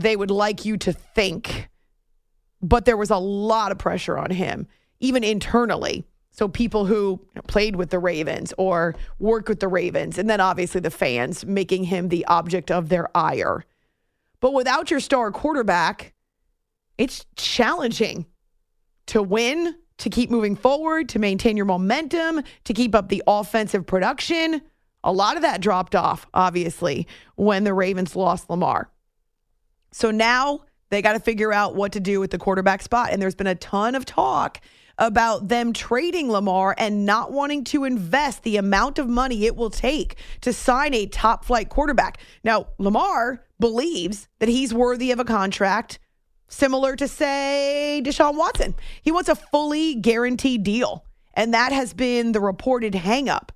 [0.00, 1.68] they would like you to think.
[2.62, 4.66] But there was a lot of pressure on him.
[5.00, 6.04] even internally.
[6.30, 10.80] So people who played with the Ravens or work with the Ravens, and then obviously
[10.80, 13.64] the fans making him the object of their ire.
[14.40, 16.14] But without your star quarterback,
[16.96, 18.26] it's challenging
[19.06, 23.86] to win, to keep moving forward, to maintain your momentum, to keep up the offensive
[23.86, 24.62] production.
[25.02, 28.90] A lot of that dropped off, obviously, when the Ravens lost Lamar.
[29.92, 33.10] So now they got to figure out what to do with the quarterback spot.
[33.12, 34.60] And there's been a ton of talk
[34.98, 39.70] about them trading Lamar and not wanting to invest the amount of money it will
[39.70, 42.18] take to sign a top flight quarterback.
[42.44, 45.98] Now, Lamar believes that he's worthy of a contract
[46.48, 48.74] similar to, say, Deshaun Watson.
[49.02, 51.06] He wants a fully guaranteed deal.
[51.34, 53.50] And that has been the reported hangup.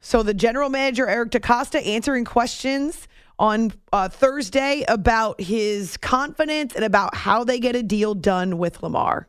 [0.00, 3.06] So the general manager, Eric DeCosta, answering questions
[3.38, 8.82] on uh, Thursday about his confidence and about how they get a deal done with
[8.82, 9.28] Lamar.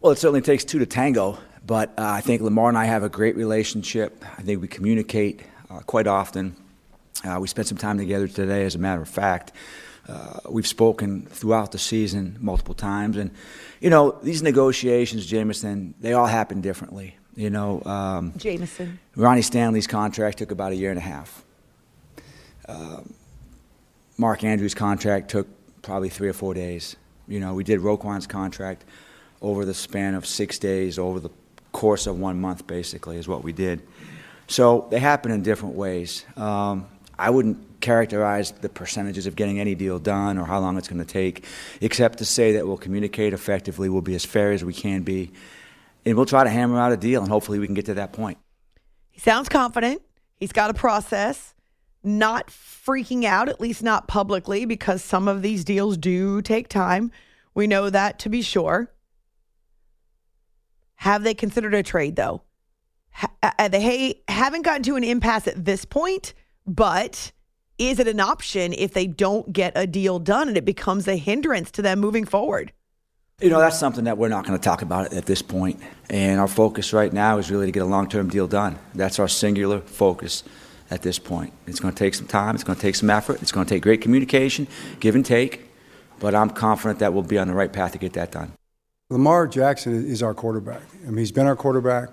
[0.00, 3.02] Well, it certainly takes two to tango, but uh, I think Lamar and I have
[3.02, 4.24] a great relationship.
[4.36, 6.56] I think we communicate uh, quite often.
[7.24, 9.52] Uh, we spent some time together today, as a matter of fact.
[10.08, 13.30] Uh, we've spoken throughout the season multiple times, and
[13.80, 17.16] you know these negotiations, Jamison, they all happen differently.
[17.34, 18.98] You know, um, Jamison.
[19.16, 21.44] Ronnie Stanley's contract took about a year and a half.
[22.68, 23.14] Um,
[24.18, 25.46] Mark Andrews' contract took
[25.80, 26.96] probably three or four days.
[27.28, 28.84] You know, we did Roquan's contract
[29.40, 31.30] over the span of six days, over the
[31.72, 33.80] course of one month, basically, is what we did.
[34.48, 36.24] So they happen in different ways.
[36.36, 40.88] Um, I wouldn't characterize the percentages of getting any deal done or how long it's
[40.88, 41.44] going to take,
[41.80, 45.30] except to say that we'll communicate effectively, we'll be as fair as we can be,
[46.04, 48.12] and we'll try to hammer out a deal, and hopefully we can get to that
[48.12, 48.38] point.
[49.10, 50.02] He sounds confident.
[50.40, 51.54] He's got a process
[52.02, 57.10] not freaking out, at least not publicly, because some of these deals do take time.
[57.54, 58.92] We know that to be sure.
[60.96, 62.42] Have they considered a trade, though?
[63.10, 66.34] Ha- uh, they haven't gotten to an impasse at this point,
[66.66, 67.32] but
[67.78, 71.16] is it an option if they don't get a deal done and it becomes a
[71.16, 72.72] hindrance to them moving forward?
[73.40, 75.80] You know, that's something that we're not going to talk about at this point.
[76.10, 78.78] And our focus right now is really to get a long term deal done.
[78.94, 80.42] That's our singular focus
[80.90, 81.52] at this point.
[81.66, 83.74] It's going to take some time, it's going to take some effort, it's going to
[83.74, 84.66] take great communication,
[85.00, 85.68] give and take,
[86.18, 88.52] but I'm confident that we'll be on the right path to get that done.
[89.10, 90.82] Lamar Jackson is our quarterback.
[91.02, 92.10] I mean, he's been our quarterback.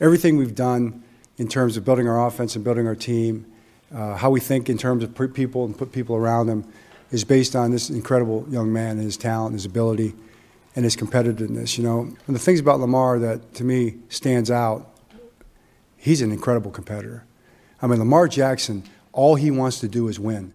[0.00, 1.02] Everything we've done
[1.38, 3.46] in terms of building our offense and building our team,
[3.94, 6.64] uh, how we think in terms of people and put people around him,
[7.10, 10.14] is based on this incredible young man and his talent, his ability,
[10.74, 11.78] and his competitiveness.
[11.78, 14.90] You know, and the things about Lamar that to me stands out,
[15.96, 17.24] he's an incredible competitor.
[17.80, 20.54] I mean, Lamar Jackson, all he wants to do is win.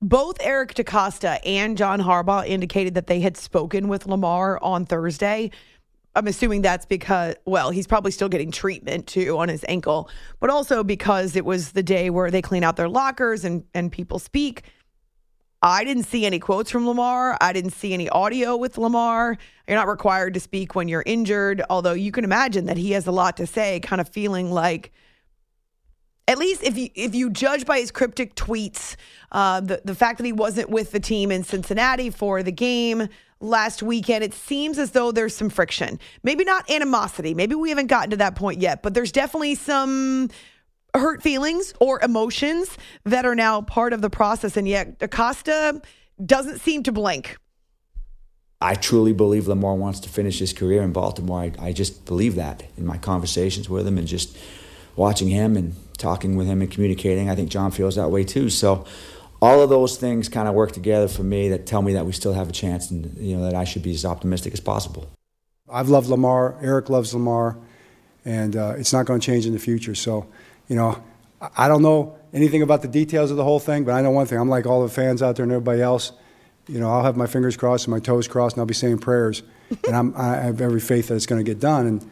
[0.00, 5.52] Both Eric DeCosta and John Harbaugh indicated that they had spoken with Lamar on Thursday.
[6.14, 10.50] I'm assuming that's because, well, he's probably still getting treatment too on his ankle, but
[10.50, 14.18] also because it was the day where they clean out their lockers and, and people
[14.18, 14.64] speak.
[15.62, 17.38] I didn't see any quotes from Lamar.
[17.40, 19.38] I didn't see any audio with Lamar.
[19.68, 23.06] You're not required to speak when you're injured, although you can imagine that he has
[23.06, 24.92] a lot to say, kind of feeling like
[26.28, 28.96] at least if you if you judge by his cryptic tweets,
[29.32, 33.08] uh, the the fact that he wasn't with the team in Cincinnati for the game
[33.40, 35.98] last weekend, it seems as though there's some friction.
[36.22, 37.34] Maybe not animosity.
[37.34, 40.30] Maybe we haven't gotten to that point yet, but there's definitely some
[40.94, 44.56] hurt feelings or emotions that are now part of the process.
[44.56, 45.82] And yet DeCosta
[46.24, 47.36] doesn't seem to blink.
[48.60, 51.40] I truly believe Lamar wants to finish his career in Baltimore.
[51.40, 54.38] I, I just believe that in my conversations with him and just
[54.94, 57.30] watching him and talking with him and communicating.
[57.30, 58.50] I think John feels that way too.
[58.50, 58.84] So
[59.40, 62.12] all of those things kind of work together for me that tell me that we
[62.12, 65.08] still have a chance and you know that I should be as optimistic as possible.
[65.70, 66.56] I've loved Lamar.
[66.60, 67.56] Eric loves Lamar,
[68.24, 69.94] and uh, it's not going to change in the future.
[69.94, 70.26] So,
[70.68, 71.02] you know,
[71.56, 74.26] I don't know anything about the details of the whole thing, but I know one
[74.26, 74.38] thing.
[74.38, 76.12] I'm like all the fans out there and everybody else.
[76.68, 78.98] You know, I'll have my fingers crossed and my toes crossed, and I'll be saying
[78.98, 79.42] prayers.
[79.86, 82.10] and I'm, I have every faith that it's going to get done, and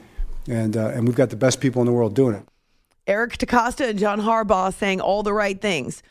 [0.48, 2.44] and uh, and we've got the best people in the world doing it.
[3.06, 6.02] Eric DeCosta and John Harbaugh saying all the right things.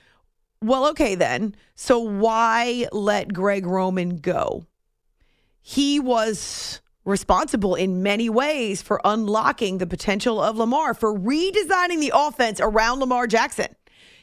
[0.62, 1.56] Well, okay, then.
[1.76, 4.66] So why let Greg Roman go?
[5.62, 12.12] He was responsible in many ways for unlocking the potential of Lamar, for redesigning the
[12.14, 13.76] offense around Lamar Jackson.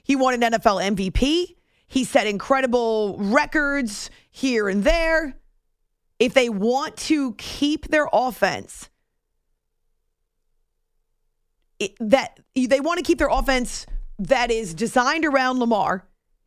[0.03, 1.57] He won an NFL MVP.
[1.89, 5.37] He set incredible records here and there.
[6.19, 8.89] If they want to keep their offense
[12.01, 13.87] that they want to keep their offense
[14.19, 16.07] that is designed around Lamar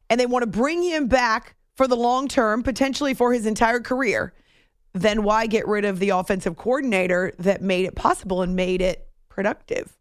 [0.09, 3.79] and they want to bring him back for the long term, potentially for his entire
[3.79, 4.33] career,
[4.93, 9.07] then why get rid of the offensive coordinator that made it possible and made it
[9.29, 9.95] productive?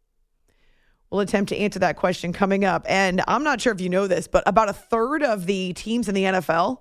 [1.10, 2.84] We'll attempt to answer that question coming up.
[2.88, 6.08] And I'm not sure if you know this, but about a third of the teams
[6.08, 6.78] in the NFL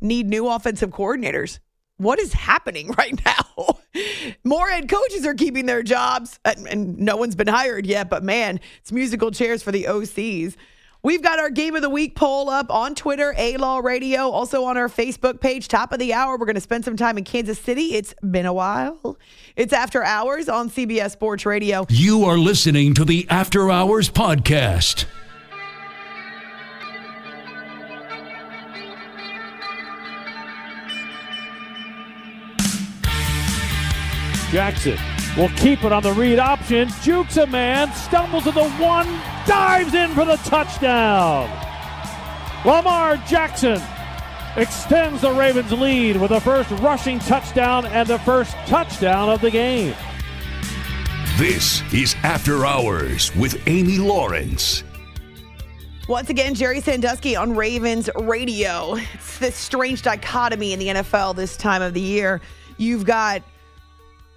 [0.00, 1.58] need new offensive coordinators.
[1.98, 3.78] What is happening right now?
[4.44, 8.22] More head coaches are keeping their jobs, and, and no one's been hired yet, but
[8.24, 10.56] man, it's musical chairs for the OCs.
[11.02, 14.64] We've got our game of the week poll up on Twitter, A Law Radio, also
[14.64, 16.36] on our Facebook page, top of the hour.
[16.36, 17.94] We're going to spend some time in Kansas City.
[17.94, 19.16] It's been a while.
[19.54, 21.86] It's After Hours on CBS Sports Radio.
[21.88, 25.04] You are listening to the After Hours Podcast.
[34.50, 34.98] Jackson
[35.36, 36.88] will keep it on the read option.
[37.02, 39.06] Jukes a man, stumbles at the one,
[39.46, 41.48] dives in for the touchdown.
[42.64, 43.80] Lamar Jackson
[44.56, 49.50] extends the Ravens' lead with the first rushing touchdown and the first touchdown of the
[49.50, 49.94] game.
[51.36, 54.82] This is After Hours with Amy Lawrence.
[56.08, 58.96] Once again, Gerry Sandusky on Ravens Radio.
[59.14, 62.40] It's this strange dichotomy in the NFL this time of the year.
[62.78, 63.42] You've got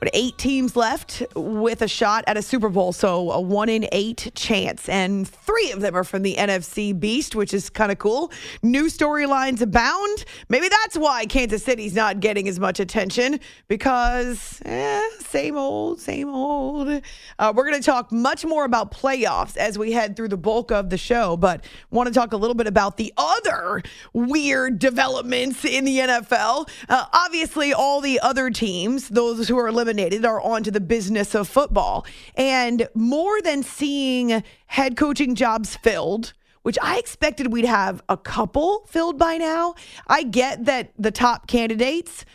[0.01, 3.87] but eight teams left with a shot at a Super Bowl, so a one in
[3.91, 4.89] eight chance.
[4.89, 8.31] And three of them are from the NFC Beast, which is kind of cool.
[8.63, 10.25] New storylines abound.
[10.49, 16.29] Maybe that's why Kansas City's not getting as much attention because eh, same old, same
[16.29, 17.03] old.
[17.37, 20.71] Uh, we're going to talk much more about playoffs as we head through the bulk
[20.71, 23.83] of the show, but want to talk a little bit about the other
[24.13, 26.67] weird developments in the NFL.
[26.89, 31.35] Uh, obviously, all the other teams, those who are limited eliminated are onto the business
[31.35, 32.05] of football.
[32.35, 38.85] And more than seeing head coaching jobs filled, which I expected we'd have a couple
[38.87, 39.75] filled by now.
[40.07, 42.25] I get that the top candidates,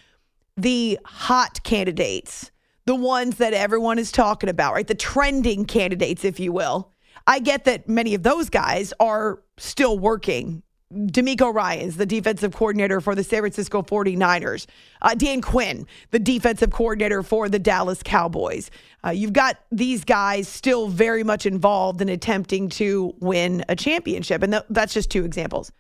[0.57, 2.51] the hot candidates,
[2.85, 4.87] the ones that everyone is talking about, right?
[4.87, 6.93] The trending candidates, if you will.
[7.27, 13.01] I get that many of those guys are still working DeMeco Ryans, the defensive coordinator
[13.01, 14.67] for the San Francisco 49ers.
[15.03, 18.71] Uh, Dan Quinn, the defensive coordinator for the Dallas Cowboys.
[19.05, 24.45] Uh, you've got these guys still very much involved in attempting to win a championship.
[24.45, 25.73] And th- that's just two examples.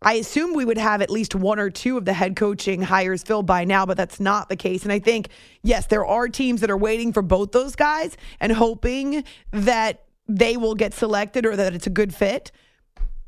[0.00, 3.22] I assume we would have at least one or two of the head coaching hires
[3.22, 4.82] filled by now, but that's not the case.
[4.82, 5.28] And I think,
[5.62, 10.56] yes, there are teams that are waiting for both those guys and hoping that they
[10.56, 12.50] will get selected or that it's a good fit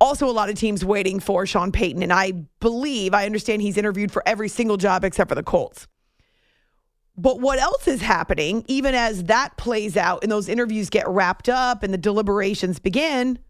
[0.00, 2.02] also a lot of teams waiting for Sean Payton.
[2.02, 5.86] And I believe, I understand he's interviewed for every single job except for the Colts.
[7.16, 11.48] But what else is happening, even as that plays out and those interviews get wrapped
[11.48, 13.40] up and the deliberations begin?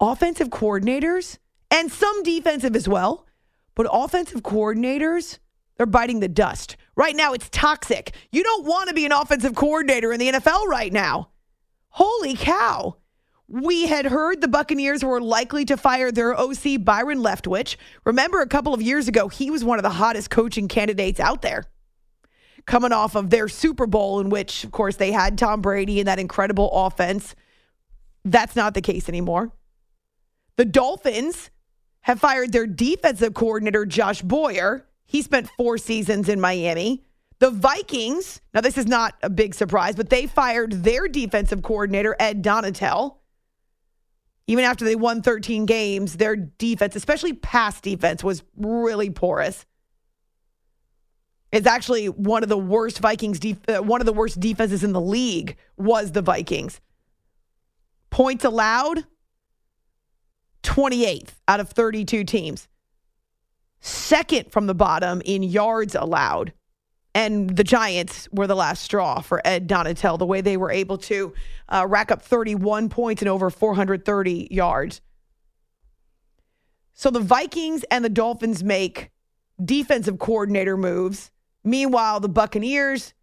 [0.00, 1.36] Offensive coordinators
[1.70, 3.26] and some defensive as well,
[3.74, 5.38] but offensive coordinators,
[5.76, 6.76] they're biting the dust.
[6.96, 8.14] Right now, it's toxic.
[8.32, 11.28] You don't want to be an offensive coordinator in the NFL right now.
[11.90, 12.96] Holy cow.
[13.48, 17.76] We had heard the Buccaneers were likely to fire their OC, Byron Leftwich.
[18.04, 21.42] Remember, a couple of years ago, he was one of the hottest coaching candidates out
[21.42, 21.64] there.
[22.64, 26.08] Coming off of their Super Bowl, in which, of course, they had Tom Brady and
[26.08, 27.36] that incredible offense.
[28.24, 29.52] That's not the case anymore.
[30.56, 31.50] The Dolphins
[32.00, 34.84] have fired their defensive coordinator, Josh Boyer.
[35.04, 37.04] He spent four seasons in Miami.
[37.38, 42.16] The Vikings, now this is not a big surprise, but they fired their defensive coordinator,
[42.18, 43.18] Ed Donatell
[44.46, 49.66] even after they won 13 games, their defense, especially pass defense, was really porous.
[51.52, 54.92] It's actually one of the worst Vikings, def- uh, one of the worst defenses in
[54.92, 56.80] the league was the Vikings.
[58.10, 59.04] Points allowed,
[60.62, 62.68] 28th out of 32 teams.
[63.80, 66.52] Second from the bottom in yards allowed.
[67.16, 70.98] And the Giants were the last straw for Ed Donatell, the way they were able
[70.98, 71.32] to
[71.66, 75.00] uh, rack up 31 points and over 430 yards.
[76.92, 79.12] So the Vikings and the Dolphins make
[79.64, 81.30] defensive coordinator moves.
[81.64, 83.14] Meanwhile, the Buccaneers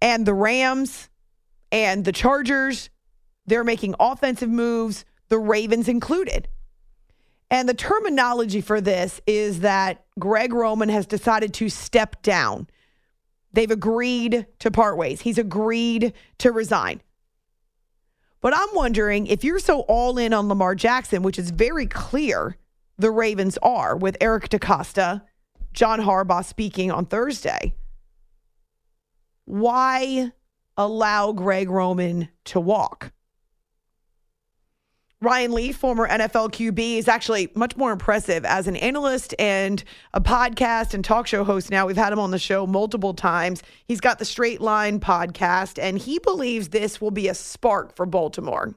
[0.00, 1.10] and the Rams
[1.70, 2.88] and the Chargers,
[3.44, 6.48] they're making offensive moves, the Ravens included.
[7.50, 12.66] And the terminology for this is that Greg Roman has decided to step down.
[13.52, 15.20] They've agreed to part ways.
[15.20, 17.00] He's agreed to resign.
[18.40, 22.58] But I'm wondering if you're so all in on Lamar Jackson, which is very clear
[22.98, 25.22] the Ravens are with Eric DeCosta,
[25.72, 27.74] John Harbaugh speaking on Thursday,
[29.46, 30.32] why
[30.76, 33.13] allow Greg Roman to walk?
[35.24, 40.20] Ryan Leaf, former NFL QB, is actually much more impressive as an analyst and a
[40.20, 41.86] podcast and talk show host now.
[41.86, 43.62] We've had him on the show multiple times.
[43.88, 48.04] He's got the Straight Line podcast, and he believes this will be a spark for
[48.04, 48.74] Baltimore.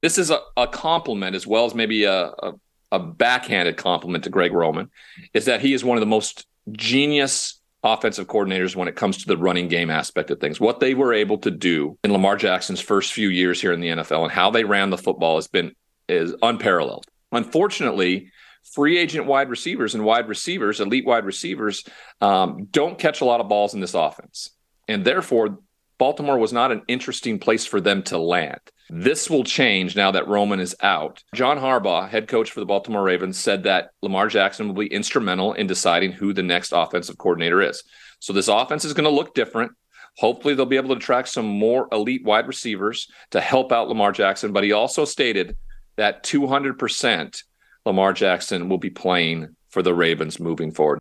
[0.00, 2.52] This is a, a compliment as well as maybe a, a,
[2.92, 4.90] a backhanded compliment to Greg Roman,
[5.32, 9.26] is that he is one of the most genius offensive coordinators when it comes to
[9.26, 10.58] the running game aspect of things.
[10.58, 13.88] What they were able to do in Lamar Jackson's first few years here in the
[13.88, 15.72] NFL and how they ran the football has been
[16.08, 17.06] is unparalleled.
[17.30, 18.30] Unfortunately,
[18.72, 21.84] free agent wide receivers and wide receivers, elite wide receivers,
[22.20, 24.50] um, don't catch a lot of balls in this offense,
[24.88, 25.58] and therefore
[25.98, 28.60] Baltimore was not an interesting place for them to land.
[28.90, 31.22] This will change now that Roman is out.
[31.34, 35.54] John Harbaugh, head coach for the Baltimore Ravens, said that Lamar Jackson will be instrumental
[35.54, 37.82] in deciding who the next offensive coordinator is.
[38.18, 39.72] So this offense is going to look different.
[40.18, 44.12] Hopefully, they'll be able to attract some more elite wide receivers to help out Lamar
[44.12, 44.52] Jackson.
[44.52, 45.56] But he also stated
[45.96, 47.42] that 200%
[47.84, 51.00] Lamar Jackson will be playing for the Ravens moving forward.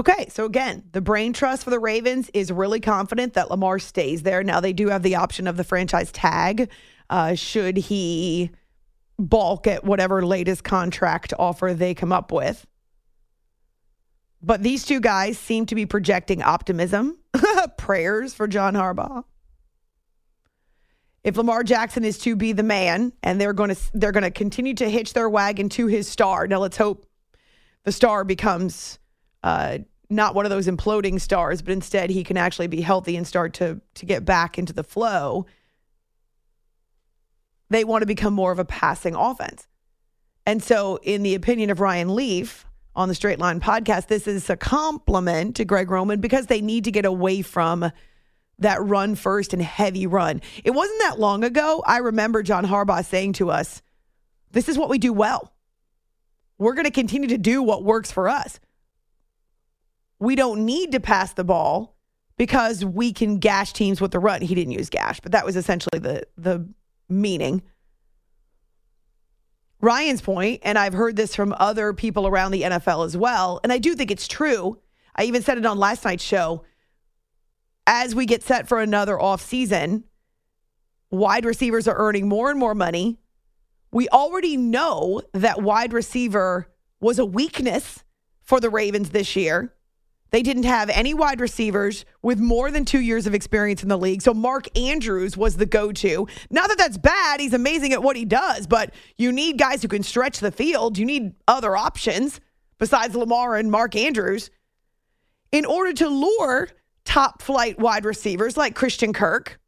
[0.00, 4.22] Okay, so again, the brain trust for the Ravens is really confident that Lamar stays
[4.22, 4.42] there.
[4.42, 6.70] Now they do have the option of the franchise tag,
[7.10, 8.50] uh, should he
[9.18, 12.66] balk at whatever latest contract offer they come up with.
[14.40, 17.18] But these two guys seem to be projecting optimism,
[17.76, 19.24] prayers for John Harbaugh.
[21.24, 24.30] If Lamar Jackson is to be the man, and they're going to they're going to
[24.30, 26.46] continue to hitch their wagon to his star.
[26.46, 27.04] Now let's hope
[27.84, 28.98] the star becomes
[29.42, 29.78] uh,
[30.10, 33.54] not one of those imploding stars, but instead he can actually be healthy and start
[33.54, 35.46] to to get back into the flow.
[37.70, 39.68] They want to become more of a passing offense.
[40.44, 44.50] And so, in the opinion of Ryan Leaf on the Straight Line podcast, this is
[44.50, 47.92] a compliment to Greg Roman because they need to get away from
[48.58, 50.42] that run first and heavy run.
[50.64, 51.82] It wasn't that long ago.
[51.86, 53.80] I remember John Harbaugh saying to us,
[54.50, 55.52] This is what we do well.
[56.58, 58.58] We're going to continue to do what works for us
[60.20, 61.96] we don't need to pass the ball
[62.36, 64.42] because we can gash teams with the run.
[64.42, 66.68] He didn't use gash, but that was essentially the the
[67.08, 67.62] meaning.
[69.80, 73.72] Ryan's point, and I've heard this from other people around the NFL as well, and
[73.72, 74.78] I do think it's true.
[75.16, 76.64] I even said it on last night's show.
[77.86, 80.04] As we get set for another off season,
[81.10, 83.18] wide receivers are earning more and more money.
[83.90, 88.04] We already know that wide receiver was a weakness
[88.42, 89.74] for the Ravens this year.
[90.30, 93.98] They didn't have any wide receivers with more than two years of experience in the
[93.98, 94.22] league.
[94.22, 96.26] So Mark Andrews was the go to.
[96.50, 97.40] Not that that's bad.
[97.40, 100.98] He's amazing at what he does, but you need guys who can stretch the field.
[100.98, 102.40] You need other options
[102.78, 104.50] besides Lamar and Mark Andrews
[105.52, 106.68] in order to lure
[107.04, 109.58] top flight wide receivers like Christian Kirk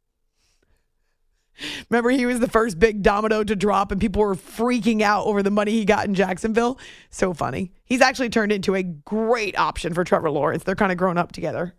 [1.90, 5.42] Remember, he was the first big domino to drop, and people were freaking out over
[5.42, 6.78] the money he got in Jacksonville.
[7.10, 7.72] So funny.
[7.84, 10.64] He's actually turned into a great option for Trevor Lawrence.
[10.64, 11.74] They're kind of grown up together.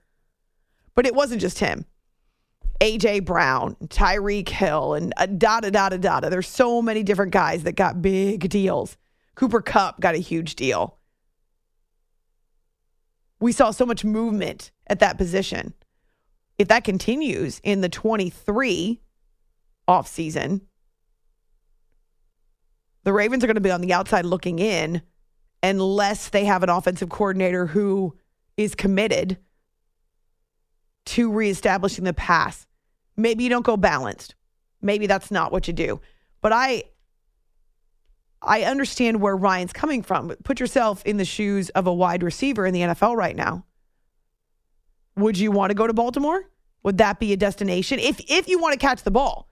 [0.96, 1.86] But it wasn't just him.
[2.80, 6.30] AJ Brown, Tyreek Hill, and uh, da da da da da.
[6.30, 8.98] There's so many different guys that got big deals.
[9.36, 10.98] Cooper Kupp got a huge deal.
[13.40, 15.74] We saw so much movement at that position.
[16.58, 19.02] If that continues in the 23
[19.88, 20.62] off season.
[23.04, 25.02] The Ravens are going to be on the outside looking in
[25.62, 28.16] unless they have an offensive coordinator who
[28.58, 29.38] is committed
[31.06, 32.66] to reestablishing the pass.
[33.18, 34.36] Maybe you don't go balanced.
[34.82, 36.02] Maybe that's not what you do.
[36.42, 36.84] But I
[38.42, 40.30] I understand where Ryan's coming from.
[40.44, 43.66] Put yourself in the shoes of a wide receiver in the NFL right now.
[45.16, 46.44] Would you want to go to Baltimore?
[46.84, 48.00] Would that be a destination?
[48.00, 49.48] If if you want to catch the ball,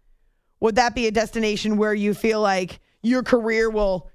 [0.61, 4.09] would that be a destination where you feel like your career will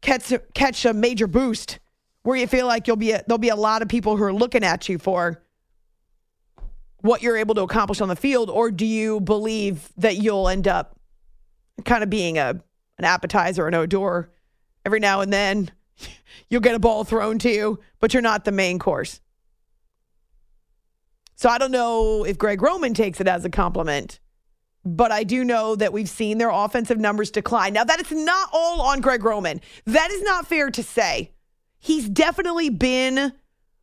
[0.00, 1.80] catch catch a major boost?
[2.22, 4.32] Where you feel like you'll be a, there'll be a lot of people who are
[4.32, 5.42] looking at you for
[7.00, 10.66] what you're able to accomplish on the field, or do you believe that you'll end
[10.66, 10.98] up
[11.84, 12.60] kind of being a
[12.98, 14.30] an appetizer, an odor
[14.84, 15.70] every now and then?
[16.48, 19.20] You'll get a ball thrown to you, but you're not the main course.
[21.34, 24.20] So I don't know if Greg Roman takes it as a compliment
[24.86, 27.72] but I do know that we've seen their offensive numbers decline.
[27.72, 29.60] Now, that is not all on Greg Roman.
[29.84, 31.32] That is not fair to say.
[31.80, 33.32] He's definitely been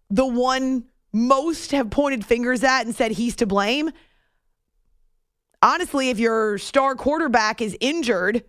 [0.09, 3.91] the one most have pointed fingers at and said he's to blame.
[5.61, 8.43] Honestly, if your star quarterback is injured,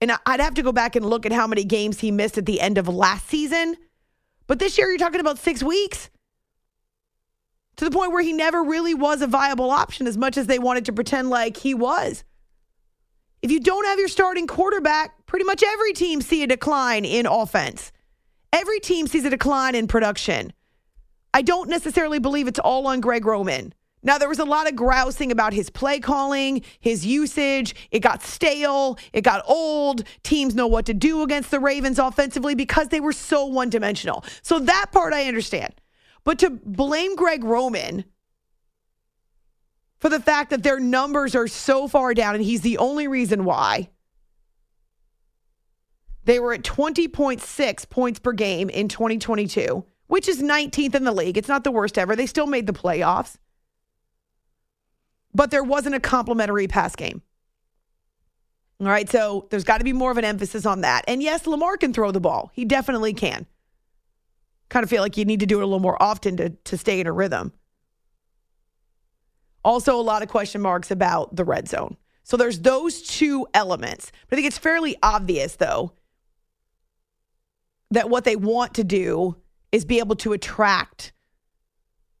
[0.00, 2.46] and I'd have to go back and look at how many games he missed at
[2.46, 3.76] the end of last season,
[4.46, 6.08] but this year you're talking about six weeks
[7.76, 10.58] to the point where he never really was a viable option as much as they
[10.58, 12.24] wanted to pretend like he was.
[13.42, 17.26] If you don't have your starting quarterback, pretty much every team see a decline in
[17.26, 17.92] offense.
[18.52, 20.52] Every team sees a decline in production.
[21.34, 23.74] I don't necessarily believe it's all on Greg Roman.
[24.02, 27.74] Now, there was a lot of grousing about his play calling, his usage.
[27.90, 30.04] It got stale, it got old.
[30.22, 34.24] Teams know what to do against the Ravens offensively because they were so one dimensional.
[34.42, 35.74] So, that part I understand.
[36.26, 38.04] But to blame Greg Roman
[39.98, 43.44] for the fact that their numbers are so far down and he's the only reason
[43.44, 43.90] why.
[46.24, 51.38] They were at 20.6 points per game in 2022, which is 19th in the league.
[51.38, 52.16] It's not the worst ever.
[52.16, 53.36] They still made the playoffs.
[55.32, 57.22] But there wasn't a complementary pass game.
[58.80, 61.04] All right, so there's got to be more of an emphasis on that.
[61.06, 62.50] And yes, Lamar can throw the ball.
[62.52, 63.46] He definitely can.
[64.68, 66.76] Kind of feel like you need to do it a little more often to, to
[66.76, 67.52] stay in a rhythm.
[69.64, 71.96] Also, a lot of question marks about the red zone.
[72.22, 74.10] So there's those two elements.
[74.28, 75.92] But I think it's fairly obvious, though,
[77.90, 79.36] that what they want to do
[79.72, 81.12] is be able to attract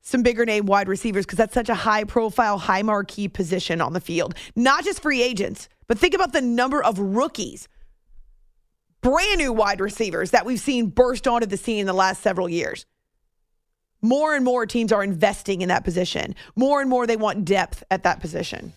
[0.02, 3.92] some bigger name wide receivers because that's such a high profile, high marquee position on
[3.92, 4.36] the field.
[4.54, 7.66] Not just free agents, but think about the number of rookies,
[9.06, 12.48] brand new wide receivers that we've seen burst onto the scene in the last several
[12.48, 12.86] years.
[14.02, 16.34] More and more teams are investing in that position.
[16.56, 18.72] More and more they want depth at that position.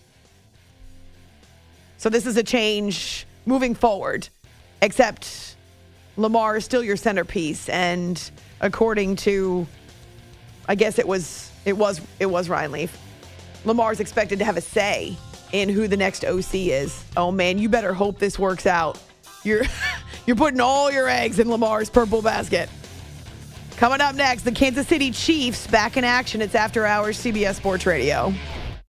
[1.97, 4.29] So this is a change moving forward,
[4.83, 5.55] except
[6.15, 7.67] Lamar is still your centerpiece.
[7.67, 8.21] And
[8.61, 9.65] according to,
[10.67, 12.95] I guess it was it was it was Ryan Leaf.
[13.65, 15.17] Lamar's expected to have a say
[15.53, 17.03] in who the next OC is.
[17.17, 19.01] Oh man, you better hope this works out.
[19.43, 19.63] You're
[20.29, 22.69] you're putting all your eggs in Lamar's purple basket.
[23.77, 26.39] Coming up next, the Kansas City Chiefs back in action.
[26.39, 28.31] It's after hours CBS Sports Radio.